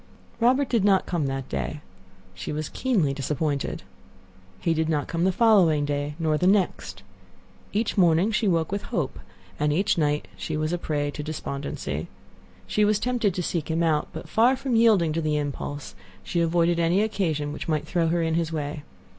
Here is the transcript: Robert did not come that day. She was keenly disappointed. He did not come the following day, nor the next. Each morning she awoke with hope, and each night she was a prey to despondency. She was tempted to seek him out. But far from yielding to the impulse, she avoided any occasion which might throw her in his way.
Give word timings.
Robert 0.39 0.67
did 0.67 0.83
not 0.83 1.05
come 1.05 1.27
that 1.27 1.47
day. 1.47 1.79
She 2.33 2.51
was 2.51 2.69
keenly 2.69 3.13
disappointed. 3.13 3.83
He 4.59 4.73
did 4.73 4.89
not 4.89 5.07
come 5.07 5.25
the 5.25 5.31
following 5.31 5.85
day, 5.85 6.15
nor 6.17 6.39
the 6.39 6.47
next. 6.47 7.03
Each 7.71 7.99
morning 7.99 8.31
she 8.31 8.47
awoke 8.47 8.71
with 8.71 8.81
hope, 8.89 9.19
and 9.59 9.71
each 9.71 9.99
night 9.99 10.27
she 10.35 10.57
was 10.57 10.73
a 10.73 10.79
prey 10.79 11.11
to 11.11 11.21
despondency. 11.21 12.07
She 12.65 12.83
was 12.83 12.97
tempted 12.97 13.35
to 13.35 13.43
seek 13.43 13.69
him 13.69 13.83
out. 13.83 14.07
But 14.11 14.27
far 14.27 14.55
from 14.55 14.75
yielding 14.75 15.13
to 15.13 15.21
the 15.21 15.37
impulse, 15.37 15.93
she 16.23 16.41
avoided 16.41 16.79
any 16.79 17.03
occasion 17.03 17.53
which 17.53 17.67
might 17.67 17.85
throw 17.85 18.07
her 18.07 18.23
in 18.23 18.33
his 18.33 18.51
way. 18.51 18.81